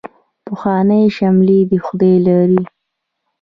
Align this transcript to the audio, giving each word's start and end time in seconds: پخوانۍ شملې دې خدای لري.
پخوانۍ 0.45 1.03
شملې 1.17 1.59
دې 1.69 1.77
خدای 1.85 2.15
لري. 2.25 2.61